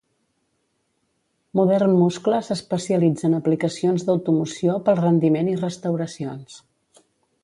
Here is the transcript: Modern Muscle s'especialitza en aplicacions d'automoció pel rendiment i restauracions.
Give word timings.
Modern 1.59 1.91
Muscle 1.97 2.39
s'especialitza 2.47 3.27
en 3.29 3.37
aplicacions 3.41 4.05
d'automoció 4.07 4.79
pel 4.89 4.97
rendiment 5.03 5.53
i 5.53 5.59
restauracions. 5.61 6.57